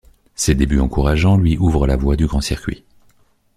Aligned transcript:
Ses 0.33 0.55
débuts 0.55 0.79
encourageants 0.79 1.37
lui 1.37 1.59
ouvrent 1.59 1.85
la 1.85 1.95
voie 1.95 2.15
du 2.15 2.25
grand 2.25 2.41
circuit. 2.41 2.83